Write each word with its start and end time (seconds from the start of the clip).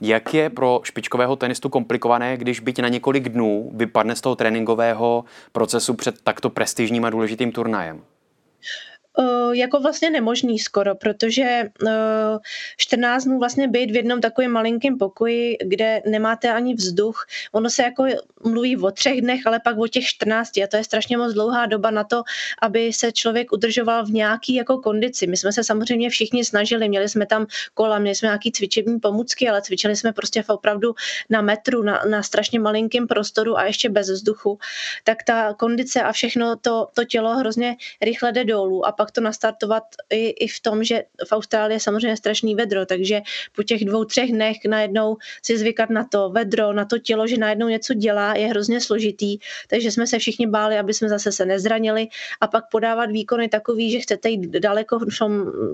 Jak 0.00 0.34
je 0.34 0.50
pro 0.50 0.80
špičkového 0.84 1.36
tenistu 1.36 1.68
komplikované, 1.68 2.36
když 2.36 2.60
byť 2.60 2.78
na 2.78 2.88
několik 2.88 3.28
dnů 3.28 3.70
vypadne 3.74 4.16
z 4.16 4.20
toho 4.20 4.36
tréninkového 4.36 5.24
procesu 5.52 5.94
před 5.94 6.20
takto 6.22 6.50
prestižním 6.50 7.04
a 7.04 7.10
důležitým 7.10 7.52
turnajem? 7.52 8.04
Uh, 9.20 9.52
jako 9.52 9.80
vlastně 9.80 10.10
nemožný 10.10 10.58
skoro, 10.58 10.94
protože 10.94 11.70
uh, 11.82 11.90
14 12.76 13.24
dnů 13.24 13.38
vlastně 13.38 13.68
být 13.68 13.90
v 13.90 13.96
jednom 13.96 14.20
takovém 14.20 14.50
malinkém 14.50 14.98
pokoji, 14.98 15.56
kde 15.64 16.02
nemáte 16.06 16.52
ani 16.52 16.74
vzduch. 16.74 17.26
Ono 17.52 17.70
se 17.70 17.82
jako 17.82 18.06
mluví 18.44 18.76
o 18.76 18.90
třech 18.90 19.20
dnech, 19.20 19.46
ale 19.46 19.60
pak 19.64 19.78
o 19.78 19.86
těch 19.88 20.04
14 20.04 20.58
a 20.58 20.66
to 20.66 20.76
je 20.76 20.84
strašně 20.84 21.16
moc 21.16 21.32
dlouhá 21.32 21.66
doba 21.66 21.90
na 21.90 22.04
to, 22.04 22.22
aby 22.62 22.92
se 22.92 23.12
člověk 23.12 23.52
udržoval 23.52 24.06
v 24.06 24.10
nějaký 24.10 24.54
jako 24.54 24.78
kondici. 24.78 25.26
My 25.26 25.36
jsme 25.36 25.52
se 25.52 25.64
samozřejmě 25.64 26.10
všichni 26.10 26.44
snažili, 26.44 26.88
měli 26.88 27.08
jsme 27.08 27.26
tam 27.26 27.46
kola, 27.74 27.98
měli 27.98 28.14
jsme 28.14 28.26
nějaký 28.26 28.52
cvičební 28.52 29.00
pomůcky, 29.00 29.48
ale 29.48 29.62
cvičili 29.62 29.96
jsme 29.96 30.12
prostě 30.12 30.44
opravdu 30.48 30.94
na 31.30 31.42
metru, 31.42 31.82
na, 31.82 32.02
na 32.10 32.22
strašně 32.22 32.60
malinkém 32.60 33.06
prostoru 33.06 33.58
a 33.58 33.64
ještě 33.64 33.88
bez 33.88 34.10
vzduchu. 34.10 34.58
Tak 35.04 35.22
ta 35.22 35.54
kondice 35.54 36.02
a 36.02 36.12
všechno 36.12 36.56
to, 36.56 36.88
to 36.94 37.04
tělo 37.04 37.36
hrozně 37.36 37.76
rychle 38.02 38.32
jde 38.32 38.44
dolů 38.44 38.86
a 38.86 38.92
pak 38.92 39.07
pak 39.08 39.12
to 39.12 39.20
nastartovat 39.20 39.84
i, 40.10 40.28
i 40.28 40.48
v 40.48 40.60
tom, 40.60 40.84
že 40.84 41.04
v 41.28 41.32
Austrálii 41.32 41.76
je 41.76 41.80
samozřejmě 41.80 42.16
strašný 42.16 42.54
vedro, 42.54 42.86
takže 42.86 43.20
po 43.56 43.62
těch 43.62 43.84
dvou, 43.84 44.04
třech 44.04 44.30
dnech 44.30 44.56
najednou 44.68 45.16
si 45.42 45.58
zvykat 45.58 45.90
na 45.90 46.04
to 46.04 46.28
vedro, 46.30 46.72
na 46.72 46.84
to 46.84 46.98
tělo, 46.98 47.26
že 47.26 47.36
najednou 47.36 47.68
něco 47.68 47.94
dělá, 47.94 48.36
je 48.36 48.46
hrozně 48.46 48.80
složitý, 48.80 49.38
takže 49.68 49.90
jsme 49.90 50.06
se 50.06 50.18
všichni 50.18 50.46
báli, 50.46 50.78
aby 50.78 50.94
jsme 50.94 51.08
zase 51.08 51.32
se 51.32 51.46
nezranili 51.46 52.08
a 52.40 52.46
pak 52.46 52.68
podávat 52.70 53.10
výkony 53.10 53.48
takový, 53.48 53.90
že 53.90 54.00
chcete 54.00 54.28
jít 54.28 54.60
daleko 54.60 55.00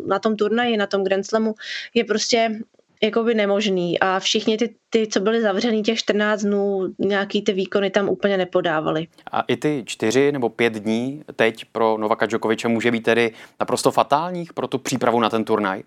na 0.06 0.18
tom 0.18 0.36
turnaji, 0.36 0.76
na 0.76 0.86
tom 0.86 1.04
Grand 1.04 1.26
Slamu, 1.26 1.54
je 1.94 2.04
prostě 2.04 2.62
jakoby 3.04 3.34
nemožný 3.34 4.00
a 4.00 4.20
všichni 4.20 4.56
ty, 4.56 4.74
ty, 4.90 5.06
co 5.06 5.20
byli 5.20 5.42
zavřený 5.42 5.82
těch 5.82 5.98
14 5.98 6.42
dnů, 6.42 6.94
nějaký 6.98 7.42
ty 7.42 7.52
výkony 7.52 7.90
tam 7.90 8.08
úplně 8.08 8.36
nepodávali. 8.36 9.06
A 9.32 9.40
i 9.40 9.56
ty 9.56 9.82
čtyři 9.86 10.32
nebo 10.32 10.48
pět 10.48 10.72
dní 10.72 11.22
teď 11.36 11.64
pro 11.64 11.98
Novaka 11.98 12.26
Djokoviče 12.26 12.68
může 12.68 12.90
být 12.90 13.02
tedy 13.02 13.32
naprosto 13.60 13.90
fatálních 13.90 14.52
pro 14.52 14.68
tu 14.68 14.78
přípravu 14.78 15.20
na 15.20 15.30
ten 15.30 15.44
turnaj? 15.44 15.82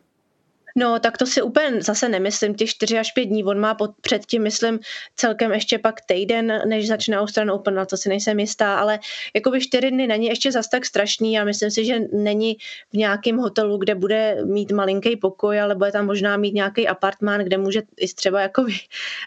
No, 0.79 0.99
tak 0.99 1.17
to 1.17 1.25
si 1.25 1.41
úplně 1.41 1.81
zase 1.81 2.09
nemyslím, 2.09 2.55
ty 2.55 2.67
4 2.67 2.99
až 2.99 3.11
5 3.11 3.25
dní. 3.25 3.43
On 3.43 3.59
má 3.59 3.73
pod, 3.73 3.91
předtím, 4.01 4.43
myslím, 4.43 4.79
celkem 5.15 5.51
ještě 5.51 5.79
pak 5.79 6.01
týden, 6.01 6.61
než 6.67 6.87
začne 6.87 7.19
Australian 7.19 7.55
Open, 7.55 7.75
na 7.75 7.85
to 7.85 7.97
si 7.97 8.09
nejsem 8.09 8.39
jistá, 8.39 8.79
ale 8.79 8.99
jakoby 9.35 9.61
4 9.61 9.91
dny 9.91 10.07
není 10.07 10.27
ještě 10.27 10.51
zas 10.51 10.69
tak 10.69 10.85
strašný 10.85 11.39
a 11.39 11.43
myslím 11.43 11.71
si, 11.71 11.85
že 11.85 11.99
není 12.13 12.57
v 12.93 12.97
nějakém 12.97 13.37
hotelu, 13.37 13.77
kde 13.77 13.95
bude 13.95 14.37
mít 14.45 14.71
malinký 14.71 15.15
pokoj, 15.15 15.61
ale 15.61 15.75
bude 15.75 15.91
tam 15.91 16.05
možná 16.05 16.37
mít 16.37 16.53
nějaký 16.53 16.87
apartmán, 16.87 17.41
kde 17.41 17.57
může 17.57 17.81
i 17.97 18.07
třeba 18.07 18.41
jakoby 18.41 18.73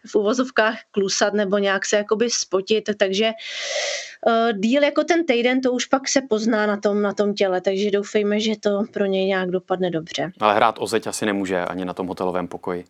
v 0.07 0.15
uvozovkách 0.15 0.79
klusat 0.91 1.35
nebo 1.35 1.59
nějak 1.59 1.87
se 1.87 1.97
jakoby 1.97 2.31
spotit, 2.31 2.91
takže 2.97 3.31
uh, 4.27 4.59
díl 4.59 4.83
jako 4.83 5.05
ten 5.05 5.27
týden, 5.27 5.61
to 5.61 5.73
už 5.73 5.85
pak 5.87 6.09
se 6.09 6.21
pozná 6.21 6.67
na 6.67 6.77
tom, 6.77 7.03
na 7.03 7.13
tom 7.13 7.35
těle, 7.35 7.61
takže 7.61 7.91
doufejme, 7.91 8.41
že 8.41 8.53
to 8.61 8.83
pro 8.93 9.07
něj 9.07 9.27
nějak 9.27 9.51
dopadne 9.51 9.91
dobře. 9.91 10.33
Ale 10.41 10.55
hrát 10.55 10.75
o 10.79 10.87
zeď 10.87 11.07
asi 11.07 11.27
nemůže 11.27 11.40
nemůže 11.41 11.65
ani 11.65 11.85
na 11.85 11.95
tom 11.95 12.07
hotelovém 12.07 12.49
pokoji. 12.49 12.85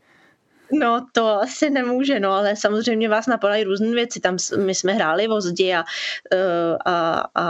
No, 0.73 1.07
to 1.13 1.27
asi 1.27 1.71
nemůže, 1.71 2.21
no, 2.21 2.31
ale 2.31 2.57
samozřejmě 2.57 3.09
vás 3.09 3.27
napadají 3.27 3.65
různé 3.65 3.91
věci. 3.91 4.21
Tam 4.21 4.37
my 4.57 4.75
jsme 4.75 4.93
hráli 4.93 5.27
vozdi 5.27 5.75
a, 5.75 5.85
eh, 6.33 6.77
a, 6.87 7.25
a 7.35 7.45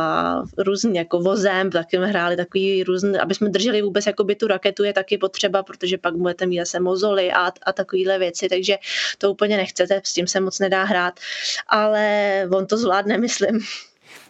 různě 0.59 1.01
jako 1.01 1.21
vozem, 1.21 1.71
taky 1.71 1.97
jsme 1.97 2.07
hráli 2.07 2.37
takový 2.37 2.85
různý, 2.85 3.19
aby 3.19 3.35
jsme 3.35 3.49
drželi 3.49 3.83
vůbec 3.83 4.07
jakoby 4.07 4.35
tu 4.35 4.47
raketu 4.47 4.85
je 4.85 4.93
taky 4.93 5.19
potřeba, 5.19 5.63
protože 5.63 5.99
pak 5.99 6.17
budete 6.17 6.47
mít 6.47 6.59
zase 6.59 6.81
mozoly 6.81 7.33
a, 7.33 7.53
a 7.67 7.73
takovéhle 7.73 8.19
věci, 8.19 8.49
takže 8.49 8.77
to 9.19 9.31
úplně 9.31 9.57
nechcete, 9.57 10.01
s 10.05 10.15
tím 10.15 10.27
se 10.27 10.41
moc 10.41 10.59
nedá 10.59 10.85
hrát, 10.85 11.21
ale 11.69 12.49
on 12.53 12.67
to 12.67 12.77
zvládne, 12.77 13.19
myslím. 13.29 13.61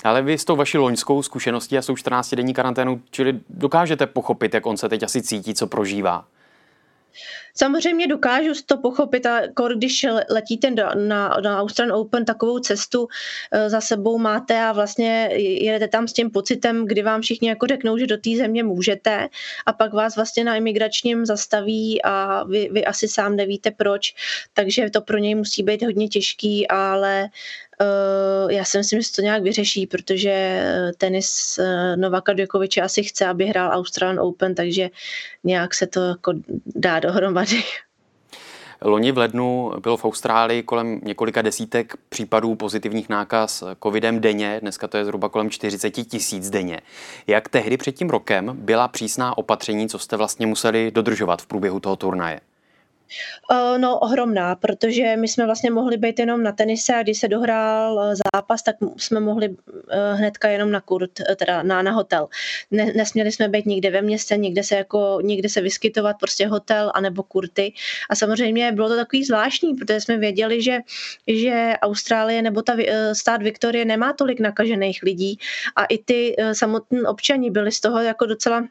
Ale 0.04 0.22
vy 0.22 0.38
s 0.38 0.44
tou 0.44 0.56
vaší 0.56 0.78
loňskou 0.78 1.22
zkušeností 1.22 1.78
a 1.78 1.82
s 1.82 1.86
tou 1.86 1.96
14 1.96 2.34
denní 2.34 2.54
karanténu, 2.54 3.02
čili 3.10 3.40
dokážete 3.50 4.06
pochopit, 4.06 4.54
jak 4.54 4.66
on 4.66 4.76
se 4.76 4.88
teď 4.88 5.02
asi 5.02 5.22
cítí, 5.22 5.54
co 5.54 5.66
prožívá? 5.66 6.24
Samozřejmě 7.54 8.06
dokážu 8.06 8.52
to 8.66 8.76
pochopit 8.76 9.26
a 9.26 9.40
když 9.76 10.06
letíte 10.30 10.70
na, 10.70 11.36
na 11.42 11.60
Australian 11.60 11.98
Open 11.98 12.24
takovou 12.24 12.58
cestu 12.58 13.08
eh, 13.52 13.70
za 13.70 13.80
sebou 13.80 14.18
máte 14.18 14.60
a 14.60 14.72
vlastně 14.72 15.28
jedete 15.38 15.88
tam 15.88 16.08
s 16.08 16.12
tím 16.12 16.30
pocitem, 16.30 16.86
kdy 16.86 17.02
vám 17.02 17.20
všichni 17.20 17.48
jako 17.48 17.66
řeknou, 17.66 17.98
že 17.98 18.06
do 18.06 18.16
té 18.16 18.30
země 18.36 18.64
můžete 18.64 19.28
a 19.66 19.72
pak 19.72 19.92
vás 19.92 20.16
vlastně 20.16 20.44
na 20.44 20.56
imigračním 20.56 21.26
zastaví 21.26 22.02
a 22.02 22.44
vy, 22.44 22.68
vy 22.72 22.84
asi 22.84 23.08
sám 23.08 23.36
nevíte 23.36 23.70
proč, 23.70 24.14
takže 24.54 24.90
to 24.90 25.00
pro 25.00 25.18
něj 25.18 25.34
musí 25.34 25.62
být 25.62 25.82
hodně 25.82 26.08
těžký, 26.08 26.68
ale 26.68 27.28
já 28.50 28.64
si 28.64 28.78
myslím, 28.78 29.00
že 29.00 29.06
se 29.06 29.12
to 29.12 29.22
nějak 29.22 29.42
vyřeší, 29.42 29.86
protože 29.86 30.30
eh, 30.30 30.90
tenis 30.98 31.58
uh, 31.58 32.00
Novaka 32.00 32.32
Djokoviče 32.32 32.80
asi 32.80 33.02
chce, 33.02 33.26
aby 33.26 33.46
hrál 33.46 33.70
Australian 33.72 34.20
Open, 34.20 34.54
takže 34.54 34.90
nějak 35.44 35.74
se 35.74 35.86
to 35.86 36.00
jako 36.00 36.32
dá 36.66 37.00
dohromady. 37.00 37.62
Loni 38.82 39.12
v 39.12 39.18
lednu 39.18 39.72
bylo 39.82 39.96
v 39.96 40.04
Austrálii 40.04 40.62
kolem 40.62 41.00
několika 41.02 41.42
desítek 41.42 41.94
případů 42.08 42.54
pozitivních 42.54 43.08
nákaz 43.08 43.64
covidem 43.82 44.20
denně, 44.20 44.58
dneska 44.60 44.88
to 44.88 44.96
je 44.96 45.04
zhruba 45.04 45.28
kolem 45.28 45.50
40 45.50 45.90
tisíc 45.90 46.50
denně. 46.50 46.80
Jak 47.26 47.48
tehdy 47.48 47.76
před 47.76 47.92
tím 47.92 48.10
rokem 48.10 48.52
byla 48.54 48.88
přísná 48.88 49.38
opatření, 49.38 49.88
co 49.88 49.98
jste 49.98 50.16
vlastně 50.16 50.46
museli 50.46 50.90
dodržovat 50.90 51.42
v 51.42 51.46
průběhu 51.46 51.80
toho 51.80 51.96
turnaje? 51.96 52.40
Eh, 53.52 53.78
no 53.78 53.98
ohromná, 53.98 54.54
protože 54.54 55.16
my 55.16 55.28
jsme 55.28 55.46
vlastně 55.46 55.70
mohli 55.70 55.96
být 55.96 56.18
jenom 56.18 56.42
na 56.42 56.52
tenise 56.52 56.94
a 56.94 57.02
když 57.02 57.18
se 57.18 57.28
dohrál 57.28 58.00
eh, 58.00 58.14
zápas, 58.34 58.62
tak 58.62 58.76
jsme 58.96 59.20
mohli 59.20 59.56
eh, 59.90 60.14
hnedka 60.14 60.48
jenom 60.48 60.70
na 60.70 60.80
kurt, 60.80 61.10
teda 61.36 61.62
na, 61.62 61.82
na 61.82 61.92
hotel. 61.92 62.28
Ne, 62.70 62.92
nesměli 62.96 63.32
jsme 63.32 63.48
být 63.48 63.66
nikde 63.66 63.90
ve 63.90 64.02
městě, 64.02 64.36
nikde 64.36 64.62
se 64.62 64.76
jako, 64.76 65.18
nikde 65.22 65.48
se 65.48 65.60
vyskytovat, 65.60 66.16
prostě 66.20 66.46
hotel 66.46 66.92
anebo 66.94 67.22
kurty. 67.22 67.72
A 68.10 68.16
samozřejmě 68.16 68.72
bylo 68.72 68.88
to 68.88 68.96
takový 68.96 69.24
zvláštní, 69.24 69.74
protože 69.74 70.00
jsme 70.00 70.18
věděli, 70.18 70.62
že, 70.62 70.78
že 71.26 71.74
Austrálie 71.82 72.42
nebo 72.42 72.62
ta 72.62 72.76
stát 73.12 73.42
Viktorie 73.42 73.84
nemá 73.84 74.12
tolik 74.12 74.40
nakažených 74.40 75.02
lidí 75.02 75.38
a 75.76 75.84
i 75.84 75.98
ty 75.98 76.36
samotní 76.52 77.02
občani 77.02 77.50
byli 77.50 77.72
z 77.72 77.80
toho 77.80 78.00
jako 78.00 78.26
docela 78.26 78.64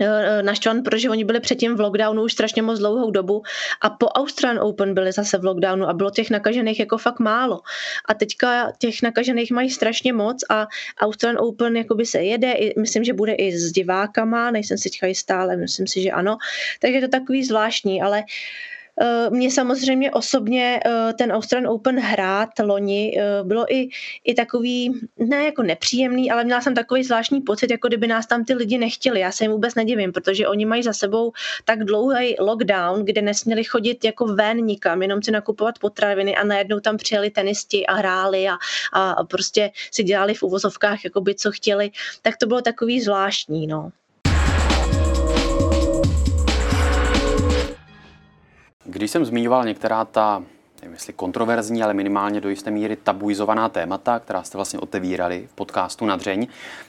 Eh, 0.00 0.42
naštvan, 0.42 0.82
protože 0.82 1.10
oni 1.10 1.24
byli 1.24 1.40
předtím 1.40 1.76
v 1.76 1.80
lockdownu 1.80 2.22
už 2.22 2.32
strašně 2.32 2.62
moc 2.62 2.78
dlouhou 2.78 3.10
dobu 3.10 3.42
a 3.80 3.90
po 3.90 4.06
Australian 4.06 4.64
Open 4.64 4.94
byli 4.94 5.12
zase 5.12 5.38
v 5.38 5.44
lockdownu 5.44 5.88
a 5.88 5.92
bylo 5.92 6.10
těch 6.10 6.30
nakažených 6.30 6.80
jako 6.80 6.98
fakt 6.98 7.20
málo. 7.20 7.60
A 8.08 8.14
teďka 8.14 8.72
těch 8.78 9.02
nakažených 9.02 9.50
mají 9.50 9.70
strašně 9.70 10.12
moc 10.12 10.44
a 10.50 10.66
Australian 11.00 11.44
Open 11.44 11.76
jakoby 11.76 12.06
se 12.06 12.22
jede, 12.22 12.54
myslím, 12.78 13.04
že 13.04 13.12
bude 13.12 13.32
i 13.32 13.52
s 13.52 13.72
divákama, 13.72 14.50
nejsem 14.50 14.78
si 14.78 14.90
teďka 14.90 15.06
jistá, 15.06 15.40
ale 15.40 15.56
myslím 15.56 15.86
si, 15.86 16.02
že 16.02 16.10
ano. 16.10 16.36
Takže 16.80 16.96
je 16.96 17.00
to 17.00 17.08
takový 17.08 17.44
zvláštní, 17.44 18.02
ale 18.02 18.18
uh, 18.18 18.24
Eh, 18.24 18.81
mě 19.30 19.50
samozřejmě 19.50 20.10
osobně 20.10 20.80
eh, 20.86 21.12
ten 21.12 21.32
Australian 21.32 21.72
Open 21.72 21.98
hrát 21.98 22.48
loni 22.62 23.18
eh, 23.18 23.44
bylo 23.44 23.74
i, 23.74 23.88
i 24.24 24.34
takový, 24.34 25.00
ne 25.16 25.44
jako 25.44 25.62
nepříjemný, 25.62 26.30
ale 26.30 26.44
měla 26.44 26.60
jsem 26.60 26.74
takový 26.74 27.04
zvláštní 27.04 27.40
pocit, 27.40 27.70
jako 27.70 27.88
kdyby 27.88 28.06
nás 28.06 28.26
tam 28.26 28.44
ty 28.44 28.54
lidi 28.54 28.78
nechtěli. 28.78 29.20
Já 29.20 29.32
se 29.32 29.44
jim 29.44 29.52
vůbec 29.52 29.74
nedivím, 29.74 30.12
protože 30.12 30.48
oni 30.48 30.66
mají 30.66 30.82
za 30.82 30.92
sebou 30.92 31.32
tak 31.64 31.84
dlouhý 31.84 32.36
lockdown, 32.38 33.04
kde 33.04 33.22
nesměli 33.22 33.64
chodit 33.64 34.04
jako 34.04 34.26
ven 34.26 34.56
nikam, 34.56 35.02
jenom 35.02 35.22
si 35.22 35.30
nakupovat 35.30 35.78
potraviny 35.78 36.36
a 36.36 36.44
najednou 36.44 36.80
tam 36.80 36.96
přijeli 36.96 37.30
tenisti 37.30 37.86
a 37.86 37.94
hráli 37.94 38.48
a, 38.48 38.58
a 38.92 39.24
prostě 39.24 39.70
si 39.90 40.02
dělali 40.02 40.34
v 40.34 40.42
uvozovkách 40.42 41.04
jakoby 41.04 41.34
co 41.34 41.52
chtěli, 41.52 41.90
tak 42.22 42.36
to 42.36 42.46
bylo 42.46 42.60
takový 42.60 43.00
zvláštní, 43.00 43.66
no. 43.66 43.90
Když 48.92 49.10
jsem 49.10 49.24
zmiňoval 49.24 49.64
některá 49.64 50.04
ta, 50.04 50.42
nevím 50.82 50.94
jestli 50.94 51.12
kontroverzní, 51.12 51.82
ale 51.82 51.94
minimálně 51.94 52.40
do 52.40 52.48
jisté 52.48 52.70
míry 52.70 52.96
tabuizovaná 52.96 53.68
témata, 53.68 54.18
která 54.18 54.42
jste 54.42 54.58
vlastně 54.58 54.80
otevírali 54.80 55.48
v 55.50 55.54
podcastu 55.54 56.06
Nadřeň, 56.06 56.46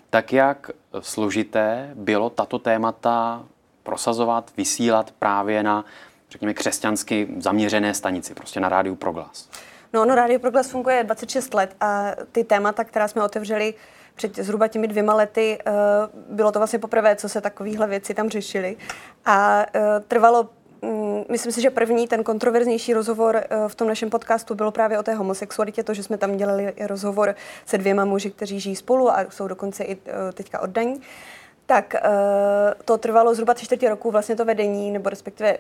tak 0.09 0.33
jak 0.33 0.71
složité 1.00 1.91
bylo 1.95 2.29
tato 2.29 2.59
témata 2.59 3.44
prosazovat, 3.83 4.51
vysílat 4.57 5.11
právě 5.19 5.63
na, 5.63 5.85
řekněme, 6.29 6.53
křesťansky 6.53 7.27
zaměřené 7.38 7.94
stanici, 7.94 8.33
prostě 8.33 8.59
na 8.59 8.69
rádiu 8.69 8.95
Proglas? 8.95 9.50
No, 9.94 10.05
no, 10.05 10.15
Rádio 10.15 10.39
Proglas 10.39 10.69
funguje 10.69 11.03
26 11.03 11.53
let 11.53 11.75
a 11.81 12.11
ty 12.31 12.44
témata, 12.44 12.83
která 12.83 13.07
jsme 13.07 13.23
otevřeli 13.23 13.73
před 14.15 14.35
zhruba 14.35 14.67
těmi 14.67 14.88
dvěma 14.88 15.13
lety, 15.13 15.59
eh, 15.65 15.71
bylo 16.29 16.51
to 16.51 16.59
vlastně 16.59 16.79
poprvé, 16.79 17.15
co 17.15 17.29
se 17.29 17.41
takovéhle 17.41 17.88
věci 17.88 18.13
tam 18.13 18.29
řešily. 18.29 18.77
A 19.25 19.65
eh, 19.73 20.00
trvalo 20.07 20.50
myslím 21.33 21.51
si, 21.51 21.62
že 21.62 21.69
první, 21.69 22.07
ten 22.07 22.24
kontroverznější 22.24 22.94
rozhovor 22.94 23.35
eh, 23.35 23.47
v 23.68 23.75
tom 23.75 23.88
našem 23.88 24.09
podcastu 24.09 24.56
bylo 24.56 24.71
právě 24.71 25.00
o 25.00 25.03
té 25.03 25.13
homosexualitě, 25.13 25.83
to, 25.83 25.94
že 25.94 26.03
jsme 26.03 26.18
tam 26.18 26.38
dělali 26.38 26.74
rozhovor 26.80 27.35
se 27.65 27.77
dvěma 27.77 28.06
muži, 28.06 28.31
kteří 28.31 28.59
žijí 28.59 28.75
spolu 28.75 29.12
a 29.12 29.25
jsou 29.30 29.47
dokonce 29.47 29.83
i 29.83 29.97
eh, 30.06 30.31
teďka 30.33 30.59
oddaní. 30.59 31.01
Tak 31.65 31.95
to 32.85 32.97
trvalo 32.97 33.33
zhruba 33.33 33.53
tři 33.53 33.65
čtvrtě 33.65 33.89
roku 33.89 34.12
vlastně 34.12 34.35
to 34.35 34.45
vedení, 34.45 34.91
nebo 34.91 35.09
respektive 35.09 35.57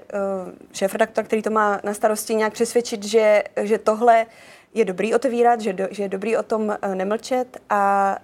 šéf-redaktor, 0.71 1.23
který 1.23 1.41
to 1.41 1.49
má 1.49 1.79
na 1.83 1.93
starosti, 1.93 2.35
nějak 2.35 2.53
přesvědčit, 2.53 3.03
že, 3.03 3.43
že 3.61 3.77
tohle 3.77 4.25
je 4.73 4.85
dobrý 4.85 5.15
otevírat, 5.15 5.61
že, 5.61 5.73
do, 5.73 5.87
že 5.91 6.03
je 6.03 6.09
dobrý 6.09 6.37
o 6.37 6.43
tom 6.43 6.77
nemlčet 6.93 7.57
a 7.69 8.17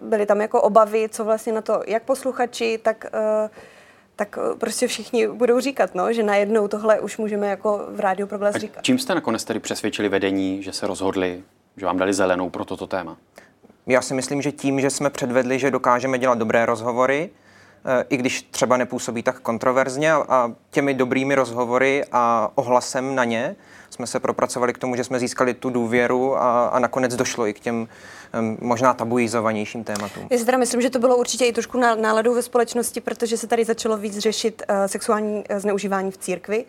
byly 0.00 0.26
tam 0.26 0.40
jako 0.40 0.62
obavy, 0.62 1.08
co 1.08 1.24
vlastně 1.24 1.52
na 1.52 1.60
to 1.60 1.82
jak 1.86 2.02
posluchači, 2.02 2.78
tak 2.82 3.04
tak 4.18 4.38
eh, 4.38 4.56
prostě 4.58 4.86
všichni 4.86 5.28
budou 5.28 5.60
říkat, 5.60 5.94
no, 5.94 6.12
že 6.12 6.22
najednou 6.22 6.68
tohle 6.68 7.00
už 7.00 7.18
můžeme 7.18 7.48
jako 7.48 7.86
v 7.90 8.00
rádiu 8.00 8.28
Progres 8.28 8.56
říkat. 8.56 8.84
Čím 8.84 8.98
jste 8.98 9.14
nakonec 9.14 9.44
tedy 9.44 9.60
přesvědčili 9.60 10.08
vedení, 10.08 10.62
že 10.62 10.72
se 10.72 10.86
rozhodli, 10.86 11.42
že 11.76 11.86
vám 11.86 11.98
dali 11.98 12.14
zelenou 12.14 12.50
pro 12.50 12.64
toto 12.64 12.86
téma? 12.86 13.16
Já 13.86 14.02
si 14.02 14.14
myslím, 14.14 14.42
že 14.42 14.52
tím, 14.52 14.80
že 14.80 14.90
jsme 14.90 15.10
předvedli, 15.10 15.58
že 15.58 15.70
dokážeme 15.70 16.18
dělat 16.18 16.38
dobré 16.38 16.66
rozhovory, 16.66 17.30
i 18.08 18.16
když 18.16 18.42
třeba 18.42 18.76
nepůsobí 18.76 19.22
tak 19.22 19.40
kontroverzně 19.40 20.12
a 20.12 20.52
těmi 20.70 20.94
dobrými 20.94 21.34
rozhovory 21.34 22.04
a 22.12 22.50
ohlasem 22.54 23.14
na 23.14 23.24
ně 23.24 23.56
jsme 23.90 24.06
se 24.06 24.20
propracovali 24.20 24.72
k 24.72 24.78
tomu, 24.78 24.96
že 24.96 25.04
jsme 25.04 25.18
získali 25.18 25.54
tu 25.54 25.70
důvěru 25.70 26.36
a, 26.36 26.66
a 26.66 26.78
nakonec 26.78 27.16
došlo 27.16 27.46
i 27.46 27.54
k 27.54 27.60
těm 27.60 27.88
možná 28.60 28.94
tabuizovanějším 28.94 29.84
tématům. 29.84 30.26
Já 30.30 30.38
si 30.38 30.44
teda 30.44 30.58
myslím, 30.58 30.80
že 30.80 30.90
to 30.90 30.98
bylo 30.98 31.16
určitě 31.16 31.46
i 31.46 31.52
trošku 31.52 31.78
náladou 31.78 32.34
ve 32.34 32.42
společnosti, 32.42 33.00
protože 33.00 33.36
se 33.36 33.46
tady 33.46 33.64
začalo 33.64 33.96
víc 33.96 34.18
řešit 34.18 34.62
uh, 34.68 34.76
sexuální 34.86 35.44
uh, 35.50 35.58
zneužívání 35.58 36.10
v 36.10 36.16
církvi 36.16 36.64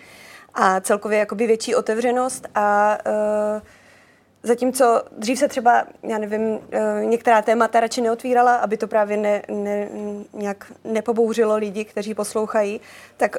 a 0.53 0.81
celkově 0.81 1.19
jakoby 1.19 1.47
větší 1.47 1.75
otevřenost 1.75 2.47
a 2.55 2.97
uh, 3.55 3.61
Zatímco 4.43 5.01
dřív 5.17 5.39
se 5.39 5.47
třeba, 5.47 5.87
já 6.03 6.17
nevím, 6.17 6.59
některá 7.03 7.41
témata 7.41 7.79
radši 7.79 8.01
neotvírala, 8.01 8.55
aby 8.55 8.77
to 8.77 8.87
právě 8.87 9.17
ne, 9.17 9.41
ne, 9.47 9.89
nějak 10.33 10.71
nepobouřilo 10.83 11.55
lidi, 11.55 11.85
kteří 11.85 12.13
poslouchají, 12.13 12.81
tak 13.17 13.37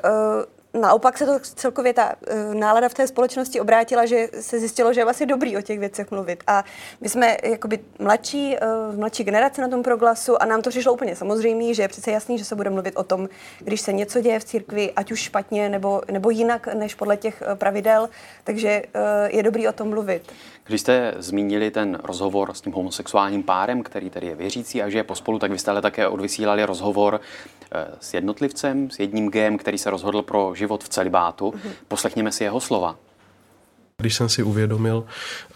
naopak 0.75 1.19
se 1.19 1.27
to 1.27 1.39
celkově 1.43 1.93
ta 1.93 2.13
uh, 2.15 2.55
nálada 2.55 2.89
v 2.89 2.95
té 2.95 3.07
společnosti 3.07 3.61
obrátila, 3.61 4.07
že 4.07 4.29
se 4.41 4.59
zjistilo, 4.59 4.93
že 4.93 5.01
je 5.01 5.05
vlastně 5.05 5.27
dobrý 5.27 5.57
o 5.57 5.63
těch 5.63 5.79
věcech 5.79 6.11
mluvit. 6.11 6.43
A 6.47 6.65
my 7.01 7.09
jsme 7.09 7.37
jakoby 7.45 7.79
mladší, 7.99 8.57
uh, 8.91 8.99
mladší 8.99 9.25
generace 9.25 9.63
na 9.63 9.69
tom 9.69 9.83
proglasu 9.83 10.43
a 10.43 10.47
nám 10.47 10.63
to 10.63 10.71
přišlo 10.71 10.93
úplně 10.93 11.17
samozřejmé, 11.17 11.75
že 11.75 11.83
je 11.83 11.89
přece 11.89 12.11
jasný, 12.11 12.39
že 12.39 12.45
se 12.45 12.55
bude 12.55 12.71
mluvit 12.71 12.97
o 12.97 13.05
tom, 13.05 13.29
když 13.59 13.81
se 13.81 13.93
něco 13.93 14.21
děje 14.21 14.39
v 14.39 14.45
církvi, 14.45 14.93
ať 14.93 15.13
už 15.13 15.21
špatně 15.21 15.69
nebo, 15.69 16.03
nebo 16.11 16.31
jinak 16.31 16.75
než 16.75 16.95
podle 16.95 17.17
těch 17.17 17.43
pravidel, 17.55 18.09
takže 18.45 18.83
je 19.27 19.43
dobrý 19.43 19.69
o 19.69 19.73
tom 19.73 19.89
mluvit. 19.89 20.33
Když 20.65 20.81
jste 20.81 21.15
zmínili 21.19 21.71
ten 21.71 21.99
rozhovor 22.03 22.55
s 22.55 22.61
tím 22.61 22.73
homosexuálním 22.73 23.43
párem, 23.43 23.83
který 23.83 24.11
tady 24.11 24.27
je 24.27 24.35
věřící 24.35 24.83
a 24.83 24.89
že 24.89 24.99
je 24.99 25.05
pospolu, 25.05 25.39
tak 25.39 25.51
vy 25.51 25.59
jste 25.59 25.71
ale 25.71 25.83
také 25.83 26.09
odvysílali 26.09 26.65
rozhovor 26.65 27.21
s 28.01 28.15
jednotlivcem, 28.15 28.91
s 28.91 28.99
jedním 28.99 29.31
gem, 29.31 29.59
který 29.59 29.79
se 29.79 29.91
rozhodl 29.91 30.23
pro 30.23 30.55
život 30.61 30.85
v 30.85 30.89
celibátu. 30.89 31.55
Poslechněme 31.89 32.33
si 32.33 32.45
jeho 32.45 32.61
slova. 32.61 32.97
Když 34.01 34.15
jsem 34.15 34.29
si 34.29 34.43
uvědomil 34.43 35.05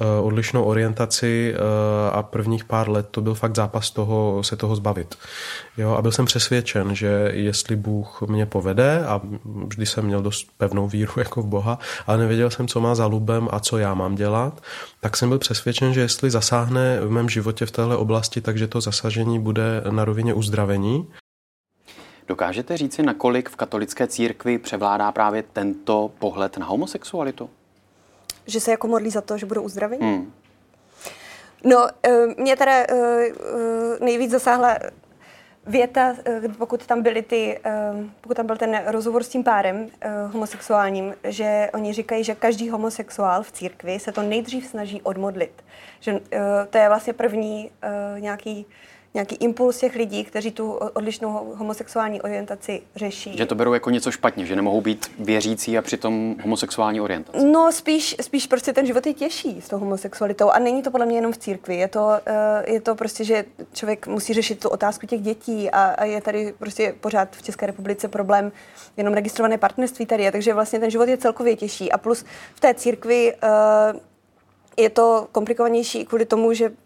uh, 0.00 0.26
odlišnou 0.26 0.64
orientaci 0.64 1.54
uh, 1.54 1.60
a 2.16 2.22
prvních 2.22 2.64
pár 2.64 2.90
let 2.90 3.08
to 3.10 3.20
byl 3.20 3.34
fakt 3.34 3.56
zápas 3.56 3.90
toho, 3.90 4.42
se 4.42 4.56
toho 4.56 4.76
zbavit. 4.76 5.14
Jo, 5.76 5.90
a 5.90 6.02
byl 6.02 6.12
jsem 6.12 6.24
přesvědčen, 6.24 6.94
že 6.94 7.30
jestli 7.32 7.76
Bůh 7.76 8.22
mě 8.22 8.46
povede, 8.46 9.06
a 9.06 9.20
vždy 9.66 9.86
jsem 9.86 10.04
měl 10.04 10.22
dost 10.22 10.46
pevnou 10.58 10.88
víru 10.88 11.12
jako 11.18 11.42
v 11.42 11.46
Boha, 11.46 11.78
ale 12.06 12.18
nevěděl 12.18 12.50
jsem, 12.50 12.68
co 12.68 12.80
má 12.80 12.94
za 12.94 13.06
lubem 13.06 13.48
a 13.50 13.60
co 13.60 13.78
já 13.78 13.94
mám 13.94 14.14
dělat, 14.14 14.62
tak 15.00 15.16
jsem 15.16 15.28
byl 15.28 15.38
přesvědčen, 15.38 15.94
že 15.94 16.00
jestli 16.00 16.30
zasáhne 16.30 17.00
v 17.00 17.10
mém 17.10 17.28
životě 17.28 17.66
v 17.66 17.70
téhle 17.70 17.96
oblasti, 17.96 18.40
takže 18.40 18.66
to 18.66 18.80
zasažení 18.80 19.38
bude 19.38 19.82
na 19.90 20.04
rovině 20.04 20.34
uzdravení. 20.34 21.06
Dokážete 22.26 22.76
říci, 22.76 23.02
nakolik 23.02 23.48
v 23.48 23.56
katolické 23.56 24.06
církvi 24.06 24.58
převládá 24.58 25.12
právě 25.12 25.42
tento 25.42 26.10
pohled 26.18 26.58
na 26.58 26.66
homosexualitu? 26.66 27.50
Že 28.46 28.60
se 28.60 28.70
jako 28.70 28.88
modlí 28.88 29.10
za 29.10 29.20
to, 29.20 29.38
že 29.38 29.46
budou 29.46 29.62
uzdraveni? 29.62 30.06
Hmm. 30.06 30.32
No, 31.64 31.88
eh, 32.02 32.26
mě 32.36 32.56
teda 32.56 32.72
eh, 32.72 32.86
eh, 32.88 34.04
nejvíc 34.04 34.30
zasáhla 34.30 34.76
věta, 35.66 36.14
pokud 36.58 36.86
tam 36.86 37.02
byly 37.02 37.22
ty, 37.22 37.60
pokud 38.20 38.36
tam 38.36 38.46
byl 38.46 38.56
ten 38.56 38.82
rozhovor 38.86 39.22
s 39.22 39.28
tím 39.28 39.44
párem 39.44 39.88
homosexuálním, 40.32 41.14
že 41.24 41.70
oni 41.74 41.92
říkají, 41.92 42.24
že 42.24 42.34
každý 42.34 42.70
homosexuál 42.70 43.42
v 43.42 43.52
církvi 43.52 43.98
se 43.98 44.12
to 44.12 44.22
nejdřív 44.22 44.66
snaží 44.66 45.02
odmodlit. 45.02 45.64
Že 46.00 46.20
to 46.70 46.78
je 46.78 46.88
vlastně 46.88 47.12
první 47.12 47.70
nějaký 48.18 48.66
nějaký 49.14 49.34
impuls 49.34 49.78
těch 49.78 49.94
lidí, 49.94 50.24
kteří 50.24 50.50
tu 50.50 50.72
odlišnou 50.72 51.54
homosexuální 51.54 52.22
orientaci 52.22 52.82
řeší. 52.96 53.36
Že 53.36 53.46
to 53.46 53.54
berou 53.54 53.74
jako 53.74 53.90
něco 53.90 54.10
špatně, 54.10 54.46
že 54.46 54.56
nemohou 54.56 54.80
být 54.80 55.10
věřící 55.18 55.78
a 55.78 55.82
přitom 55.82 56.36
homosexuální 56.42 57.00
orientace. 57.00 57.46
No 57.46 57.72
spíš, 57.72 58.16
spíš 58.20 58.46
prostě 58.46 58.72
ten 58.72 58.86
život 58.86 59.06
je 59.06 59.14
těžší 59.14 59.60
s 59.60 59.68
tou 59.68 59.78
homosexualitou 59.78 60.50
a 60.50 60.58
není 60.58 60.82
to 60.82 60.90
podle 60.90 61.06
mě 61.06 61.16
jenom 61.16 61.32
v 61.32 61.38
církvi. 61.38 61.76
Je 61.76 61.88
to, 61.88 62.10
eh, 62.26 62.72
je 62.72 62.80
to 62.80 62.94
prostě, 62.94 63.24
že 63.24 63.44
člověk 63.72 64.06
musí 64.06 64.34
řešit 64.34 64.60
tu 64.60 64.68
otázku 64.68 65.06
těch 65.06 65.20
dětí 65.20 65.70
a, 65.70 65.84
a 65.84 66.04
je 66.04 66.20
tady 66.20 66.54
prostě 66.58 66.94
pořád 67.00 67.36
v 67.36 67.42
České 67.42 67.66
republice 67.66 68.08
problém 68.08 68.52
jenom 68.96 69.14
registrované 69.14 69.58
partnerství 69.58 70.06
tady 70.06 70.22
je, 70.22 70.32
takže 70.32 70.54
vlastně 70.54 70.78
ten 70.78 70.90
život 70.90 71.08
je 71.08 71.16
celkově 71.16 71.56
těžší 71.56 71.92
a 71.92 71.98
plus 71.98 72.24
v 72.54 72.60
té 72.60 72.74
církvi 72.74 73.34
uh, 73.34 74.00
je 74.76 74.90
to 74.90 75.28
komplikovanější 75.32 76.04
kvůli 76.04 76.26
tomu, 76.26 76.52
že 76.52 76.68
uh, 76.68 76.76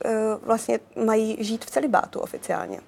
vlastně 0.43 0.81
mají 1.05 1.37
žít 1.41 1.65
v 1.65 1.71
celibátu 1.71 2.21
oficiálně. 2.21 2.81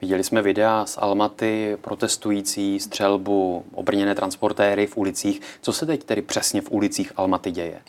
Viděli 0.00 0.24
jsme 0.24 0.42
videa 0.42 0.86
z 0.86 0.98
Almaty, 1.00 1.78
protestující, 1.80 2.80
střelbu, 2.80 3.64
obrněné 3.74 4.14
transportéry 4.14 4.86
v 4.86 4.96
ulicích. 4.96 5.40
Co 5.60 5.72
se 5.72 5.86
teď 5.86 6.04
tedy 6.04 6.22
přesně 6.22 6.60
v 6.60 6.70
ulicích 6.70 7.12
Almaty 7.16 7.50
děje? 7.50 7.80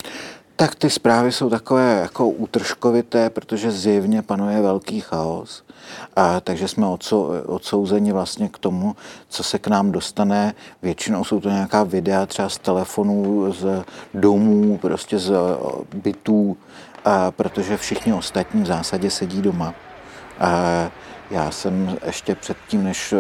Tak 0.62 0.76
ty 0.76 0.90
zprávy 0.90 1.32
jsou 1.32 1.50
takové 1.50 2.00
jako 2.02 2.28
útržkovité, 2.28 3.30
protože 3.30 3.72
zjevně 3.72 4.22
panuje 4.22 4.62
velký 4.62 5.00
chaos. 5.00 5.64
A, 6.16 6.40
takže 6.40 6.68
jsme 6.68 6.88
odsouzeni 7.46 8.12
vlastně 8.12 8.50
k 8.50 8.58
tomu, 8.58 8.96
co 9.30 9.44
se 9.44 9.60
k 9.60 9.68
nám 9.68 9.92
dostane. 9.92 10.54
Většinou 10.82 11.24
jsou 11.24 11.40
to 11.40 11.50
nějaká 11.50 11.84
videa 11.84 12.26
třeba 12.26 12.50
z 12.50 12.58
telefonů, 12.58 13.54
z 13.54 13.84
domů, 14.14 14.78
prostě 14.78 15.20
z 15.20 15.34
bytů, 15.96 16.58
a, 17.06 17.32
protože 17.32 17.78
všichni 17.78 18.14
ostatní 18.14 18.62
v 18.62 18.68
zásadě 18.68 19.10
sedí 19.10 19.42
doma. 19.42 19.74
A, 20.40 20.92
já 21.32 21.52
jsem 21.52 21.98
ještě 22.06 22.36
předtím, 22.36 22.84
než 22.84 23.14
e, 23.14 23.18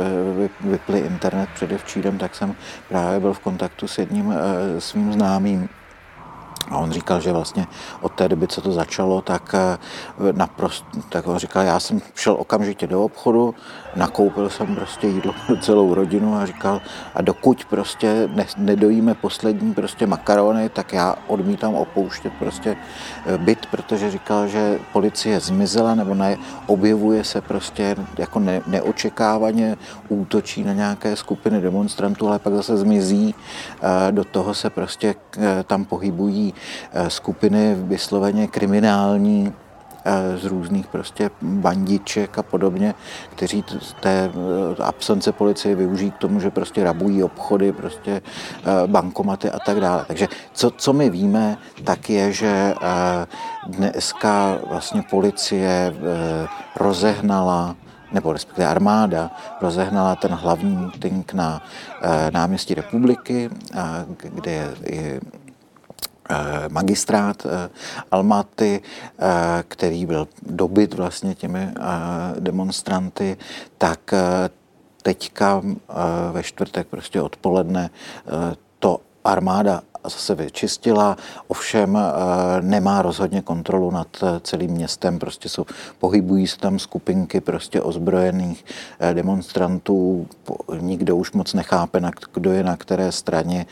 vypli 0.61 0.99
internet 0.99 1.49
předevčírem, 1.55 2.17
tak 2.17 2.35
jsem 2.35 2.55
právě 2.89 3.19
byl 3.19 3.33
v 3.33 3.39
kontaktu 3.39 3.87
s 3.87 3.97
jedním 3.97 4.31
e, 4.31 4.81
svým 4.81 5.13
známým, 5.13 5.69
a 6.69 6.77
on 6.77 6.91
říkal, 6.91 7.21
že 7.21 7.31
vlastně 7.31 7.67
od 8.01 8.11
té 8.11 8.29
doby, 8.29 8.47
co 8.47 8.61
to 8.61 8.71
začalo, 8.71 9.21
tak 9.21 9.55
eh, 9.55 9.77
naprosto, 10.31 10.85
tak 11.09 11.27
on 11.27 11.37
říkal, 11.37 11.63
já 11.63 11.79
jsem 11.79 12.01
šel 12.15 12.33
okamžitě 12.39 12.87
do 12.87 13.03
obchodu, 13.03 13.55
nakoupil 13.95 14.49
jsem 14.49 14.75
prostě 14.75 15.07
jídlo 15.07 15.33
pro 15.47 15.57
celou 15.57 15.93
rodinu 15.93 16.35
a 16.35 16.45
říkal, 16.45 16.81
a 17.15 17.21
dokud 17.21 17.65
prostě 17.65 18.29
ne, 18.35 18.45
nedojíme 18.57 19.13
poslední 19.13 19.73
prostě 19.73 20.07
makarony, 20.07 20.69
tak 20.69 20.93
já 20.93 21.15
odmítám 21.27 21.75
opouštět 21.75 22.33
prostě 22.39 22.77
eh, 23.25 23.37
byt, 23.37 23.65
protože 23.65 24.11
říkal, 24.11 24.47
že 24.47 24.79
policie 24.93 25.39
zmizela 25.39 25.95
nebo 25.95 26.13
ne, 26.13 26.37
objevuje 26.67 27.23
se 27.23 27.41
prostě 27.41 27.95
jako 28.17 28.39
ne, 28.39 28.61
neočekávaně 28.67 29.77
útočí 30.09 30.63
na 30.63 30.73
nějaké 30.73 31.15
skupiny 31.15 31.61
demonstrantů, 31.61 32.27
ale 32.27 32.39
pak 32.39 32.53
zase 32.53 32.77
zmizí, 32.77 33.35
do 34.11 34.23
toho 34.23 34.53
se 34.53 34.69
prostě 34.69 35.15
eh, 35.37 35.63
tam 35.63 35.85
pohybují 35.85 36.50
Eh, 36.93 37.09
skupiny 37.09 37.75
vysloveně 37.75 38.47
kriminální 38.47 39.53
eh, 40.05 40.37
z 40.37 40.45
různých 40.45 40.87
prostě 40.87 41.29
bandiček 41.41 42.37
a 42.37 42.43
podobně, 42.43 42.93
kteří 43.29 43.63
té 43.99 44.31
eh, 44.79 44.83
absence 44.83 45.31
policie 45.31 45.75
využijí 45.75 46.11
k 46.11 46.17
tomu, 46.17 46.39
že 46.39 46.49
prostě 46.49 46.83
rabují 46.83 47.23
obchody, 47.23 47.71
prostě 47.71 48.21
bankomaty 48.87 49.49
a 49.49 49.59
tak 49.59 49.79
dále. 49.79 50.05
Takže 50.07 50.27
co, 50.53 50.71
co 50.71 50.93
my 50.93 51.09
víme, 51.09 51.57
tak 51.83 52.09
je, 52.09 52.31
že 52.33 52.73
dneska 53.67 54.57
vlastně 54.69 55.03
policie 55.09 55.93
rozehnala 56.75 57.75
nebo 58.11 58.33
respektive 58.33 58.67
armáda 58.67 59.31
rozehnala 59.61 60.15
ten 60.15 60.31
hlavní 60.31 60.75
meeting 60.75 61.33
na 61.33 61.61
náměstí 62.31 62.73
republiky, 62.73 63.49
kde 64.21 64.51
je 64.85 65.21
magistrát 66.69 67.45
eh, 67.45 67.69
Almaty, 68.11 68.81
eh, 68.81 69.63
který 69.67 70.05
byl 70.05 70.27
dobyt 70.41 70.93
vlastně 70.93 71.35
těmi 71.35 71.67
demonstranty, 72.39 73.37
tak 73.77 73.99
teďka 75.03 75.61
ve 76.31 76.43
čtvrtek 76.43 76.87
prostě 76.87 77.21
odpoledne 77.21 77.89
to 78.79 79.01
armáda 79.23 79.81
zase 80.03 80.35
vyčistila, 80.35 81.17
ovšem 81.47 81.97
nemá 82.61 83.01
rozhodně 83.01 83.41
kontrolu 83.41 83.91
nad 83.91 84.07
celým 84.41 84.71
městem, 84.71 85.19
prostě 85.19 85.49
jsou, 85.49 85.65
pohybují 85.99 86.47
se 86.47 86.57
tam 86.57 86.79
skupinky 86.79 87.41
prostě 87.41 87.81
ozbrojených 87.81 88.65
demonstrantů, 89.13 90.27
nikdo 90.79 91.15
už 91.15 91.31
moc 91.31 91.53
nechápe, 91.53 92.01
kdo 92.33 92.51
je 92.51 92.63
na 92.63 92.77
které 92.77 93.11
straně, 93.11 93.65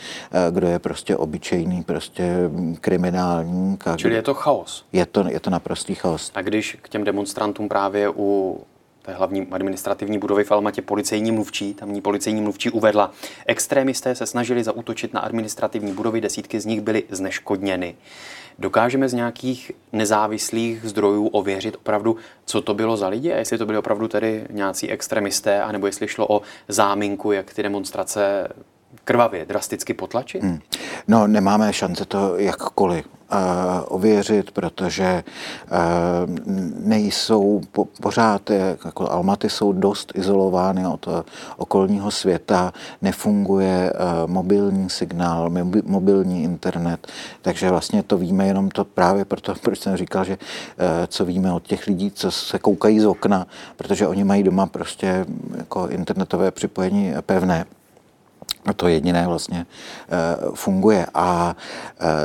kdo 0.51 0.67
je 0.67 0.79
prostě 0.79 1.17
obyčejný, 1.17 1.83
prostě 1.83 2.49
kriminálník. 2.81 3.83
Čili 3.95 4.15
je 4.15 4.21
to 4.21 4.33
chaos? 4.33 4.85
Je 4.91 5.05
to, 5.05 5.27
je 5.27 5.39
to 5.39 5.49
naprostý 5.49 5.95
chaos. 5.95 6.31
A 6.35 6.41
když 6.41 6.77
k 6.81 6.89
těm 6.89 7.03
demonstrantům 7.03 7.69
právě 7.69 8.09
u 8.09 8.59
té 9.01 9.13
hlavní 9.13 9.47
administrativní 9.51 10.17
budovy 10.17 10.43
v 10.43 10.51
Almatě 10.51 10.81
policejní 10.81 11.31
mluvčí, 11.31 11.73
tamní 11.73 12.01
policejní 12.01 12.41
mluvčí 12.41 12.69
uvedla, 12.69 13.11
extrémisté 13.45 14.15
se 14.15 14.25
snažili 14.25 14.63
zautočit 14.63 15.13
na 15.13 15.19
administrativní 15.19 15.93
budovy, 15.93 16.21
desítky 16.21 16.59
z 16.59 16.65
nich 16.65 16.81
byly 16.81 17.03
zneškodněny. 17.09 17.95
Dokážeme 18.59 19.09
z 19.09 19.13
nějakých 19.13 19.71
nezávislých 19.93 20.81
zdrojů 20.83 21.27
ověřit 21.27 21.75
opravdu, 21.75 22.17
co 22.45 22.61
to 22.61 22.73
bylo 22.73 22.97
za 22.97 23.07
lidi 23.07 23.33
a 23.33 23.37
jestli 23.37 23.57
to 23.57 23.65
byli 23.65 23.77
opravdu 23.77 24.07
tedy 24.07 24.45
nějací 24.49 24.89
extremisté, 24.91 25.61
anebo 25.61 25.85
jestli 25.85 26.07
šlo 26.07 26.27
o 26.29 26.41
záminku, 26.67 27.31
jak 27.31 27.53
ty 27.53 27.63
demonstrace 27.63 28.47
krvavě, 29.03 29.45
drasticky 29.45 29.93
potlačit? 29.93 30.43
Hmm. 30.43 30.59
No, 31.07 31.27
nemáme 31.27 31.73
šance 31.73 32.05
to 32.05 32.37
jakkoliv 32.37 33.05
ověřit, 33.87 34.51
protože 34.51 35.23
uh, 35.71 35.77
nejsou 36.79 37.61
po, 37.71 37.85
pořád, 37.85 38.49
jako 38.85 39.11
Almaty 39.11 39.49
jsou 39.49 39.73
dost 39.73 40.11
izolovány 40.15 40.87
od 40.87 41.07
uh, 41.07 41.13
okolního 41.57 42.11
světa, 42.11 42.73
nefunguje 43.01 43.93
mobilní 44.25 44.89
signál, 44.89 45.51
mobilní 45.83 46.43
internet, 46.43 47.07
takže 47.41 47.69
vlastně 47.69 48.03
to 48.03 48.17
víme 48.17 48.47
jenom 48.47 48.71
to 48.71 48.85
právě 48.85 49.25
proto, 49.25 49.53
proč 49.63 49.79
jsem 49.79 49.97
říkal, 49.97 50.25
že 50.25 50.37
co 51.07 51.25
víme 51.25 51.53
od 51.53 51.63
těch 51.63 51.87
lidí, 51.87 52.11
co 52.11 52.31
se 52.31 52.59
koukají 52.59 52.99
z 52.99 53.05
okna, 53.05 53.47
protože 53.77 54.07
oni 54.07 54.23
mají 54.23 54.43
doma 54.43 54.65
prostě 54.65 55.25
jako 55.57 55.87
internetové 55.87 56.51
připojení 56.51 57.13
pevné. 57.21 57.65
A 58.65 58.73
to 58.73 58.87
jediné 58.87 59.27
vlastně 59.27 59.65
uh, 60.45 60.55
funguje. 60.55 61.05
A 61.13 61.55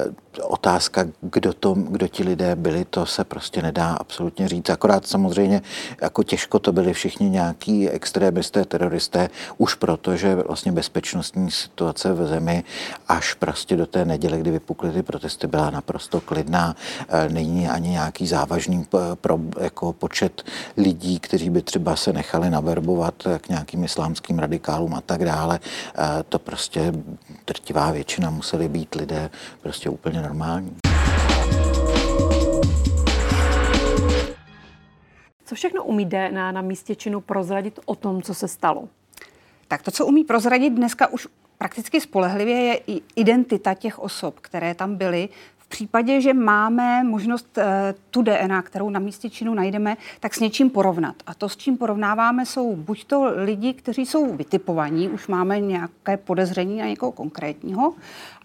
uh, 0.06 0.14
otázka, 0.42 1.06
kdo, 1.20 1.52
to, 1.52 1.74
kdo 1.74 2.08
ti 2.08 2.22
lidé 2.22 2.56
byli, 2.56 2.84
to 2.84 3.06
se 3.06 3.24
prostě 3.24 3.62
nedá 3.62 3.92
absolutně 3.92 4.48
říct. 4.48 4.70
Akorát 4.70 5.06
samozřejmě 5.06 5.62
jako 6.02 6.22
těžko 6.22 6.58
to 6.58 6.72
byli 6.72 6.92
všichni 6.92 7.30
nějaký 7.30 7.88
extrémisté, 7.88 8.64
teroristé, 8.64 9.30
už 9.58 9.74
proto, 9.74 10.16
že 10.16 10.34
vlastně 10.34 10.72
bezpečnostní 10.72 11.50
situace 11.50 12.12
v 12.12 12.26
zemi 12.26 12.64
až 13.08 13.34
prostě 13.34 13.76
do 13.76 13.86
té 13.86 14.04
neděle, 14.04 14.38
kdy 14.38 14.50
vypukly 14.50 14.92
ty 14.92 15.02
protesty, 15.02 15.46
byla 15.46 15.70
naprosto 15.70 16.20
klidná. 16.20 16.76
E, 17.08 17.28
není 17.28 17.68
ani 17.68 17.88
nějaký 17.88 18.26
závažný 18.26 18.86
pro, 19.14 19.38
jako 19.60 19.92
počet 19.92 20.42
lidí, 20.76 21.18
kteří 21.20 21.50
by 21.50 21.62
třeba 21.62 21.96
se 21.96 22.12
nechali 22.12 22.50
naverbovat 22.50 23.14
k 23.38 23.48
nějakým 23.48 23.84
islámským 23.84 24.38
radikálům 24.38 24.94
a 24.94 25.00
tak 25.00 25.24
dále. 25.24 25.60
To 26.28 26.38
prostě 26.38 26.92
drtivá 27.46 27.90
většina 27.90 28.30
museli 28.30 28.68
být 28.68 28.94
lidé 28.94 29.30
prostě 29.62 29.90
úplně 29.90 30.22
normální. 30.22 30.76
Co 35.44 35.54
všechno 35.54 35.84
umí 35.84 36.04
DNA 36.04 36.52
na 36.52 36.62
místě 36.62 36.94
činu 36.94 37.20
prozradit 37.20 37.80
o 37.84 37.94
tom, 37.94 38.22
co 38.22 38.34
se 38.34 38.48
stalo? 38.48 38.88
Tak 39.68 39.82
to, 39.82 39.90
co 39.90 40.06
umí 40.06 40.24
prozradit 40.24 40.72
dneska 40.72 41.06
už 41.06 41.28
prakticky 41.58 42.00
spolehlivě, 42.00 42.56
je 42.56 42.80
i 42.86 43.02
identita 43.16 43.74
těch 43.74 43.98
osob, 43.98 44.40
které 44.40 44.74
tam 44.74 44.96
byly 44.96 45.28
případě, 45.74 46.20
že 46.20 46.34
máme 46.34 47.04
možnost 47.04 47.58
eh, 47.58 47.94
tu 48.10 48.22
DNA, 48.22 48.62
kterou 48.62 48.90
na 48.90 49.00
místě 49.00 49.30
činu 49.30 49.54
najdeme, 49.54 49.96
tak 50.20 50.34
s 50.34 50.40
něčím 50.40 50.70
porovnat. 50.70 51.14
A 51.26 51.34
to, 51.34 51.48
s 51.48 51.56
čím 51.56 51.76
porovnáváme, 51.76 52.46
jsou 52.46 52.76
buď 52.76 53.04
to 53.04 53.32
lidi, 53.36 53.74
kteří 53.74 54.06
jsou 54.06 54.36
vytipovaní, 54.36 55.08
už 55.08 55.26
máme 55.26 55.60
nějaké 55.60 56.16
podezření 56.16 56.78
na 56.78 56.86
někoho 56.86 57.12
konkrétního, 57.12 57.94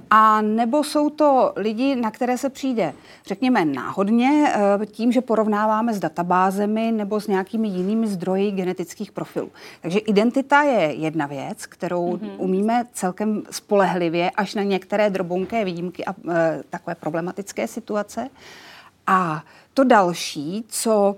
a 0.10 0.42
nebo 0.42 0.84
jsou 0.84 1.10
to 1.10 1.54
lidi, 1.56 1.96
na 1.96 2.12
které 2.12 2.38
se 2.38 2.50
přijde, 2.50 2.94
řekněme, 3.26 3.66
náhodně, 3.66 4.54
eh, 4.56 4.86
tím, 4.86 5.12
že 5.12 5.22
porovnáváme 5.22 5.94
s 5.94 6.00
databázemi 6.00 6.92
nebo 6.92 7.20
s 7.20 7.28
nějakými 7.28 7.68
jinými 7.68 8.08
zdroji 8.08 8.52
genetických 8.52 9.12
profilů. 9.12 9.52
Takže 9.82 10.00
identita 10.00 10.64
je 10.64 10.94
jedna 10.94 11.26
věc, 11.26 11.66
kterou 11.66 12.18
mm-hmm. 12.18 12.32
umíme 12.38 12.84
celkem 12.94 13.44
spolehlivě, 13.52 14.32
až 14.32 14.56
na 14.56 14.64
některé 14.64 15.10
drobonké 15.10 15.66
výjimky 15.66 16.06
a 16.06 16.16
e, 16.32 16.64
takové 16.70 16.96
problematické 17.20 17.68
situace. 17.68 18.30
A 19.08 19.44
to 19.74 19.84
další, 19.84 20.66
co 20.68 21.16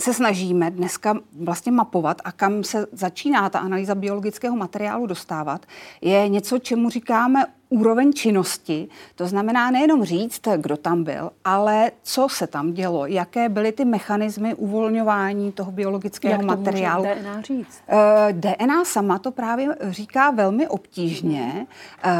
se 0.00 0.14
snažíme 0.14 0.70
dneska 0.70 1.14
vlastně 1.40 1.72
mapovat 1.72 2.22
a 2.24 2.32
kam 2.32 2.64
se 2.64 2.86
začíná 2.92 3.50
ta 3.50 3.58
analýza 3.58 3.94
biologického 3.94 4.56
materiálu 4.56 5.06
dostávat, 5.06 5.66
je 6.00 6.28
něco, 6.28 6.58
čemu 6.58 6.90
říkáme 6.90 7.46
úroveň 7.68 8.12
činnosti. 8.12 8.88
To 9.14 9.26
znamená 9.26 9.70
nejenom 9.70 10.04
říct, 10.04 10.40
kdo 10.56 10.76
tam 10.76 11.04
byl, 11.04 11.30
ale 11.44 11.90
co 12.02 12.28
se 12.28 12.46
tam 12.46 12.72
dělo, 12.72 13.06
jaké 13.06 13.48
byly 13.48 13.72
ty 13.72 13.84
mechanismy 13.84 14.54
uvolňování 14.54 15.52
toho 15.52 15.72
biologického 15.72 16.32
Jak 16.32 16.40
to 16.40 16.46
materiálu. 16.46 17.04
Může 17.04 17.20
DNA 17.20 17.40
říct? 17.40 17.82
Eh, 17.88 18.32
DNA 18.32 18.84
sama 18.84 19.18
to 19.18 19.30
právě 19.30 19.76
říká 19.90 20.30
velmi 20.30 20.68
obtížně 20.68 21.66
uh, 22.04 22.12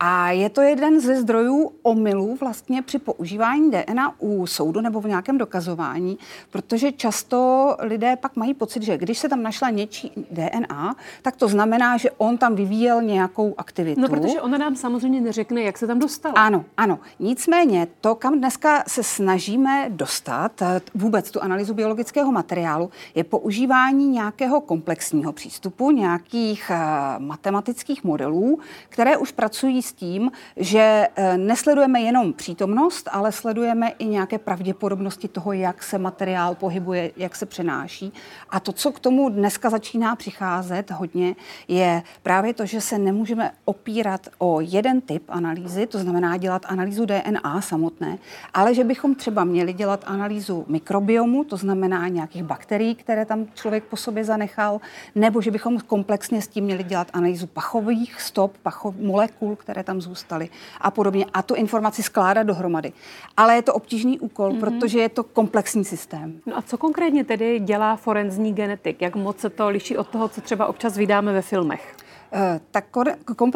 a 0.00 0.30
je 0.30 0.50
to 0.50 0.62
jeden 0.62 1.00
ze 1.00 1.16
zdrojů 1.16 1.72
omylů 1.82 2.36
vlastně 2.40 2.82
při 2.82 2.98
používání 2.98 3.70
DNA 3.70 4.14
u 4.18 4.46
soudu 4.46 4.80
nebo 4.80 5.00
v 5.00 5.06
nějakém 5.06 5.38
dokazování, 5.38 6.18
protože 6.50 6.92
často 6.92 7.76
lidé 7.80 8.16
pak 8.16 8.36
mají 8.36 8.54
pocit, 8.54 8.82
že 8.82 8.98
když 8.98 9.18
se 9.18 9.28
tam 9.28 9.42
našla 9.42 9.70
něčí 9.70 10.12
DNA, 10.30 10.96
tak 11.22 11.36
to 11.36 11.48
znamená, 11.48 11.96
že 11.96 12.10
on 12.10 12.38
tam 12.38 12.54
vyvíjel 12.54 13.02
nějakou 13.02 13.54
aktivitu. 13.58 14.00
No, 14.00 14.08
protože 14.08 14.40
ona 14.40 14.58
nám 14.58 14.76
samozřejmě 14.76 14.93
samozřejmě 14.94 15.20
neřekne, 15.20 15.62
jak 15.62 15.78
se 15.78 15.86
tam 15.86 15.98
dostala. 15.98 16.34
Ano, 16.34 16.64
ano. 16.76 16.98
Nicméně 17.18 17.86
to, 18.00 18.14
kam 18.14 18.38
dneska 18.38 18.84
se 18.86 19.02
snažíme 19.02 19.86
dostat, 19.88 20.62
eh, 20.62 20.80
vůbec 20.94 21.30
tu 21.30 21.42
analýzu 21.42 21.74
biologického 21.74 22.32
materiálu, 22.32 22.90
je 23.14 23.24
používání 23.24 24.08
nějakého 24.08 24.60
komplexního 24.60 25.32
přístupu, 25.32 25.90
nějakých 25.90 26.70
uh, 26.70 27.22
matematických 27.22 28.04
modelů, 28.04 28.58
které 28.88 29.16
už 29.16 29.32
pracují 29.32 29.82
s 29.82 29.92
tím, 29.92 30.32
že 30.56 31.08
uh, 31.18 31.36
nesledujeme 31.36 32.00
jenom 32.00 32.32
přítomnost, 32.32 33.08
ale 33.12 33.32
sledujeme 33.32 33.88
i 33.98 34.06
nějaké 34.06 34.38
pravděpodobnosti 34.38 35.28
toho, 35.28 35.52
jak 35.52 35.82
se 35.82 35.98
materiál 35.98 36.54
pohybuje, 36.54 37.12
jak 37.16 37.36
se 37.36 37.46
přenáší. 37.46 38.12
A 38.50 38.60
to, 38.60 38.72
co 38.72 38.92
k 38.92 39.00
tomu 39.00 39.28
dneska 39.28 39.70
začíná 39.70 40.16
přicházet 40.16 40.90
hodně, 40.90 41.36
je 41.68 42.02
právě 42.22 42.54
to, 42.54 42.66
že 42.66 42.80
se 42.80 42.98
nemůžeme 42.98 43.50
opírat 43.64 44.28
o 44.38 44.60
jeden 44.60 44.83
jeden 44.84 45.00
typ 45.00 45.22
analýzy, 45.28 45.86
to 45.86 45.98
znamená 45.98 46.36
dělat 46.36 46.66
analýzu 46.68 47.06
DNA 47.06 47.60
samotné, 47.60 48.18
ale 48.54 48.74
že 48.74 48.84
bychom 48.84 49.14
třeba 49.14 49.44
měli 49.44 49.72
dělat 49.72 50.04
analýzu 50.06 50.64
mikrobiomu, 50.68 51.44
to 51.44 51.56
znamená 51.56 52.08
nějakých 52.08 52.42
bakterií, 52.42 52.94
které 52.94 53.24
tam 53.24 53.46
člověk 53.54 53.84
po 53.84 53.96
sobě 53.96 54.24
zanechal, 54.24 54.80
nebo 55.14 55.40
že 55.40 55.50
bychom 55.50 55.80
komplexně 55.80 56.42
s 56.42 56.48
tím 56.48 56.64
měli 56.64 56.84
dělat 56.84 57.08
analýzu 57.12 57.46
pachových 57.46 58.20
stop, 58.20 58.58
pachov, 58.62 58.94
molekul, 58.96 59.56
které 59.56 59.84
tam 59.84 60.00
zůstaly 60.00 60.48
a 60.80 60.90
podobně 60.90 61.26
a 61.34 61.42
tu 61.42 61.54
informaci 61.54 62.02
skládat 62.02 62.42
dohromady. 62.42 62.92
Ale 63.36 63.54
je 63.54 63.62
to 63.62 63.74
obtížný 63.74 64.20
úkol, 64.20 64.50
mm-hmm. 64.50 64.60
protože 64.60 64.98
je 64.98 65.08
to 65.08 65.24
komplexní 65.24 65.84
systém. 65.84 66.40
No 66.46 66.58
a 66.58 66.62
co 66.62 66.78
konkrétně 66.78 67.24
tedy 67.24 67.60
dělá 67.60 67.96
forenzní 67.96 68.52
genetik? 68.52 69.02
Jak 69.02 69.16
moc 69.16 69.38
se 69.38 69.50
to 69.50 69.68
liší 69.68 69.96
od 69.96 70.08
toho, 70.08 70.28
co 70.28 70.40
třeba 70.40 70.66
občas 70.66 70.96
vydáme 70.96 71.32
ve 71.32 71.42
filmech? 71.42 72.03
Eh, 72.36 72.60
tak 72.70 72.84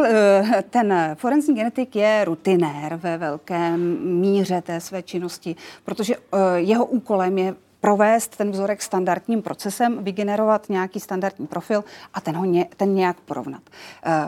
eh, 0.05 0.65
ten 0.71 0.95
forenzní 1.15 1.55
genetik 1.55 1.97
je 1.97 2.25
rutinér 2.25 2.95
ve 2.95 3.19
velké 3.19 3.77
míře 3.77 4.63
té 4.63 4.81
své 4.81 5.03
činnosti, 5.03 5.57
protože 5.85 6.15
eh, 6.17 6.39
jeho 6.57 6.87
úkolem 6.87 7.39
je 7.39 7.55
provést 7.81 8.37
ten 8.37 8.51
vzorek 8.51 8.83
standardním 8.83 9.43
procesem, 9.43 10.05
vygenerovat 10.05 10.69
nějaký 10.69 11.01
standardní 11.01 11.47
profil 11.47 11.85
a 12.15 12.21
ten 12.21 12.37
ho 12.37 12.45
ně, 12.45 12.67
ten 12.77 12.95
nějak 12.95 13.21
porovnat. 13.21 13.63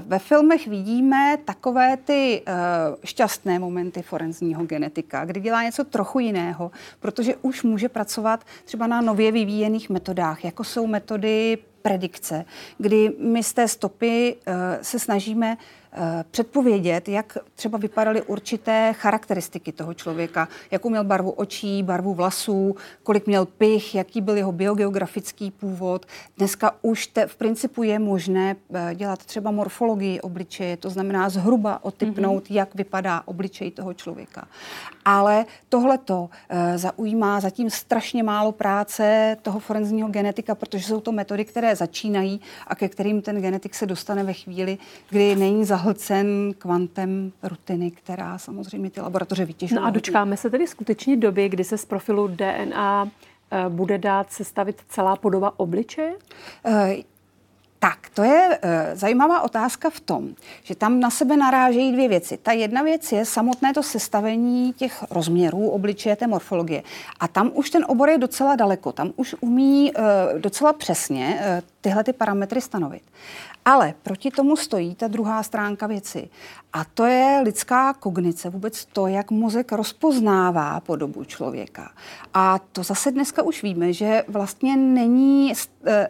Ve 0.06 0.18
filmech 0.18 0.66
vidíme 0.66 1.38
takové 1.44 1.96
ty 1.96 2.42
šťastné 3.04 3.58
momenty 3.58 4.02
forenzního 4.02 4.64
genetika, 4.64 5.24
kdy 5.24 5.40
dělá 5.40 5.62
něco 5.62 5.84
trochu 5.84 6.18
jiného, 6.18 6.70
protože 7.00 7.36
už 7.42 7.62
může 7.62 7.88
pracovat 7.88 8.44
třeba 8.64 8.86
na 8.86 9.00
nově 9.00 9.32
vyvíjených 9.32 9.90
metodách, 9.90 10.44
jako 10.44 10.64
jsou 10.64 10.86
metody 10.86 11.58
predikce, 11.82 12.44
kdy 12.78 13.12
my 13.18 13.42
z 13.42 13.52
té 13.52 13.68
stopy 13.68 14.36
uh, 14.36 14.54
se 14.82 14.98
snažíme 14.98 15.56
předpovědět, 16.30 17.08
jak 17.08 17.38
třeba 17.54 17.78
vypadaly 17.78 18.22
určité 18.22 18.92
charakteristiky 18.92 19.72
toho 19.72 19.94
člověka, 19.94 20.48
jakou 20.70 20.90
měl 20.90 21.04
barvu 21.04 21.30
očí, 21.30 21.82
barvu 21.82 22.14
vlasů, 22.14 22.76
kolik 23.02 23.26
měl 23.26 23.46
pich, 23.46 23.94
jaký 23.94 24.20
byl 24.20 24.36
jeho 24.36 24.52
biogeografický 24.52 25.50
původ. 25.50 26.06
Dneska 26.36 26.74
už 26.82 27.06
te, 27.06 27.26
v 27.26 27.36
principu 27.36 27.82
je 27.82 27.98
možné 27.98 28.56
eh, 28.74 28.94
dělat 28.94 29.24
třeba 29.24 29.50
morfologii 29.50 30.20
obličeje, 30.20 30.76
to 30.76 30.90
znamená 30.90 31.28
zhruba 31.28 31.84
otypnout, 31.84 32.44
mm-hmm. 32.44 32.54
jak 32.54 32.74
vypadá 32.74 33.22
obličej 33.24 33.70
toho 33.70 33.94
člověka. 33.94 34.48
Ale 35.04 35.46
tohleto 35.68 36.30
e, 36.48 36.78
zaujímá 36.78 37.40
zatím 37.40 37.70
strašně 37.70 38.22
málo 38.22 38.52
práce 38.52 39.36
toho 39.42 39.60
forenzního 39.60 40.08
genetika, 40.08 40.54
protože 40.54 40.84
jsou 40.84 41.00
to 41.00 41.12
metody, 41.12 41.44
které 41.44 41.76
začínají 41.76 42.40
a 42.66 42.74
ke 42.74 42.88
kterým 42.88 43.22
ten 43.22 43.42
genetik 43.42 43.74
se 43.74 43.86
dostane 43.86 44.24
ve 44.24 44.32
chvíli, 44.32 44.78
kdy 45.10 45.36
není 45.36 45.64
zahlcen 45.80 46.54
kvantem 46.58 47.32
rutiny, 47.42 47.90
která 47.90 48.38
samozřejmě 48.38 48.90
ty 48.90 49.00
laboratoře 49.00 49.44
vytěžují. 49.44 49.80
No 49.80 49.86
a 49.86 49.90
dočkáme 49.90 50.36
se 50.36 50.50
tedy 50.50 50.66
skutečně 50.66 51.16
doby, 51.16 51.48
kdy 51.48 51.64
se 51.64 51.78
z 51.78 51.84
profilu 51.84 52.28
DNA 52.28 53.08
e, 53.50 53.68
bude 53.68 53.98
dát 53.98 54.32
sestavit 54.32 54.82
celá 54.88 55.16
podoba 55.16 55.52
obličeje? 55.56 56.14
E, 56.64 56.96
tak, 57.82 57.98
to 58.14 58.22
je 58.22 58.48
uh, 58.48 58.70
zajímavá 58.92 59.40
otázka 59.40 59.90
v 59.90 60.00
tom, 60.00 60.28
že 60.62 60.74
tam 60.74 61.00
na 61.00 61.10
sebe 61.10 61.36
narážejí 61.36 61.92
dvě 61.92 62.08
věci. 62.08 62.36
Ta 62.36 62.52
jedna 62.52 62.82
věc 62.82 63.12
je 63.12 63.24
samotné 63.24 63.74
to 63.74 63.82
sestavení 63.82 64.72
těch 64.72 65.04
rozměrů 65.10 65.68
obličeje, 65.68 66.16
té 66.16 66.26
morfologie. 66.26 66.82
A 67.20 67.28
tam 67.28 67.50
už 67.54 67.70
ten 67.70 67.84
obor 67.88 68.08
je 68.08 68.18
docela 68.18 68.56
daleko. 68.56 68.92
Tam 68.92 69.12
už 69.16 69.36
umí 69.40 69.92
uh, 69.92 70.40
docela 70.40 70.72
přesně 70.72 71.40
uh, 71.40 71.68
tyhle 71.80 72.04
ty 72.04 72.12
parametry 72.12 72.60
stanovit. 72.60 73.02
Ale 73.64 73.94
proti 74.02 74.30
tomu 74.30 74.56
stojí 74.56 74.94
ta 74.94 75.08
druhá 75.08 75.42
stránka 75.42 75.86
věci. 75.86 76.28
A 76.72 76.84
to 76.84 77.04
je 77.04 77.40
lidská 77.44 77.94
kognice, 77.94 78.50
vůbec 78.50 78.84
to, 78.84 79.06
jak 79.06 79.30
mozek 79.30 79.72
rozpoznává 79.72 80.80
podobu 80.80 81.24
člověka. 81.24 81.90
A 82.34 82.58
to 82.72 82.82
zase 82.82 83.10
dneska 83.10 83.42
už 83.42 83.62
víme, 83.62 83.92
že 83.92 84.24
vlastně 84.28 84.76
není, 84.76 85.52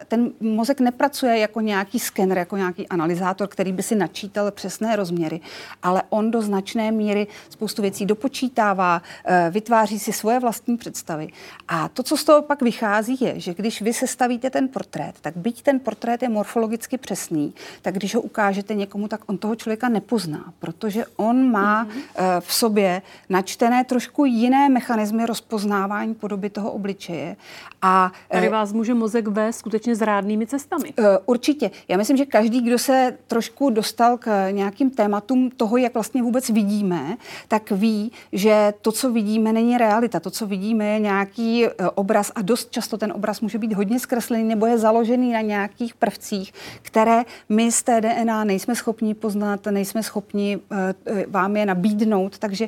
ten 0.07 0.31
mozek 0.39 0.79
nepracuje 0.79 1.37
jako 1.37 1.61
nějaký 1.61 1.99
skener, 1.99 2.37
jako 2.37 2.57
nějaký 2.57 2.87
analyzátor, 2.87 3.47
který 3.47 3.71
by 3.71 3.83
si 3.83 3.95
načítal 3.95 4.51
přesné 4.51 4.95
rozměry, 4.95 5.39
ale 5.83 6.03
on 6.09 6.31
do 6.31 6.41
značné 6.41 6.91
míry 6.91 7.27
spoustu 7.49 7.81
věcí 7.81 8.05
dopočítává, 8.05 9.01
eh, 9.25 9.47
vytváří 9.51 9.99
si 9.99 10.13
svoje 10.13 10.39
vlastní 10.39 10.77
představy. 10.77 11.27
A 11.67 11.87
to, 11.87 12.03
co 12.03 12.17
z 12.17 12.23
toho 12.23 12.41
pak 12.41 12.61
vychází, 12.61 13.17
je, 13.21 13.39
že 13.39 13.53
když 13.53 13.81
vy 13.81 13.93
sestavíte 13.93 14.49
ten 14.49 14.67
portrét, 14.67 15.15
tak 15.21 15.37
byť 15.37 15.61
ten 15.61 15.79
portrét 15.79 16.21
je 16.21 16.29
morfologicky 16.29 16.97
přesný, 16.97 17.53
tak 17.81 17.95
když 17.95 18.15
ho 18.15 18.21
ukážete 18.21 18.75
někomu, 18.75 19.07
tak 19.07 19.21
on 19.25 19.37
toho 19.37 19.55
člověka 19.55 19.89
nepozná 19.89 20.53
protože 20.59 21.05
on 21.15 21.51
má 21.51 21.85
mm-hmm. 21.85 22.39
v 22.39 22.53
sobě 22.53 23.01
načtené 23.29 23.83
trošku 23.83 24.25
jiné 24.25 24.69
mechanismy 24.69 25.25
rozpoznávání 25.25 26.13
podoby 26.13 26.49
toho 26.49 26.71
obličeje. 26.71 27.35
A 27.81 28.11
Tady 28.29 28.49
vás 28.49 28.73
může 28.73 28.93
mozek 28.93 29.27
vést 29.27 29.60
skutečně 29.61 29.95
zrádnými 29.95 30.47
cestami. 30.47 30.93
Eh, 30.97 31.03
určitě. 31.25 31.71
Já 31.87 31.97
myslím, 31.97 32.17
že 32.17 32.25
každý, 32.25 32.61
kdo 32.61 32.77
se 32.79 33.17
trošku 33.27 33.69
dostal 33.69 34.17
k 34.17 34.49
nějakým 34.51 34.89
tématům 34.89 35.51
toho, 35.57 35.77
jak 35.77 35.93
vlastně 35.93 36.23
vůbec 36.23 36.49
vidíme, 36.49 37.17
tak 37.47 37.71
ví, 37.71 38.11
že 38.33 38.73
to, 38.81 38.91
co 38.91 39.11
vidíme, 39.11 39.53
není 39.53 39.77
realita. 39.77 40.19
To, 40.19 40.31
co 40.31 40.47
vidíme, 40.47 40.85
je 40.85 40.99
nějaký 40.99 41.65
obraz 41.95 42.31
a 42.35 42.41
dost 42.41 42.71
často 42.71 42.97
ten 42.97 43.13
obraz 43.15 43.41
může 43.41 43.57
být 43.57 43.73
hodně 43.73 43.99
zkreslený 43.99 44.43
nebo 44.43 44.65
je 44.65 44.77
založený 44.77 45.31
na 45.31 45.41
nějakých 45.41 45.93
prvcích, 45.95 46.53
které 46.81 47.23
my 47.49 47.71
z 47.71 47.83
té 47.83 48.01
DNA 48.01 48.43
nejsme 48.43 48.75
schopni 48.75 49.13
poznat, 49.13 49.65
nejsme 49.65 50.03
schopni 50.03 50.59
Eh, 51.05 51.25
vám 51.27 51.57
je 51.57 51.65
nabídnout, 51.65 52.37
takže 52.37 52.67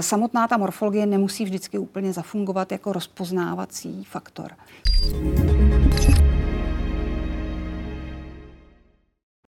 samotná 0.00 0.48
ta 0.48 0.56
morfologie 0.56 1.06
nemusí 1.06 1.44
vždycky 1.44 1.78
úplně 1.78 2.12
zafungovat 2.12 2.72
jako 2.72 2.92
rozpoznávací 2.92 4.04
faktor. 4.04 4.50